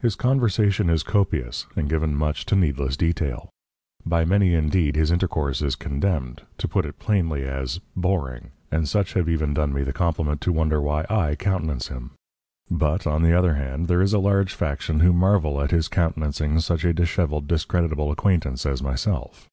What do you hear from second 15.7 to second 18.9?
his countenancing such a dishevelled, discreditable acquaintance as